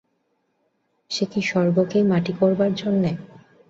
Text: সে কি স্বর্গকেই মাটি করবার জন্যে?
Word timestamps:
সে 1.11 1.23
কি 1.31 1.41
স্বর্গকেই 1.41 2.03
মাটি 2.11 2.33
করবার 2.39 2.71
জন্যে? 2.75 3.11